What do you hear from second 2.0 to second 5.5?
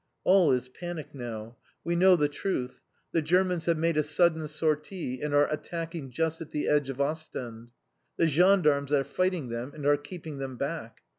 the truth. The Germans have made a sudden sortie, and are